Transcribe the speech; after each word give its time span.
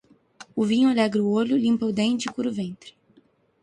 O 0.55 0.63
vinho 0.65 0.89
alegra 0.89 1.21
o 1.23 1.29
olho, 1.31 1.55
limpa 1.55 1.85
o 1.85 1.91
dente 1.93 2.27
e 2.27 2.33
cura 2.33 2.49
o 2.49 2.51
ventre. 2.51 2.95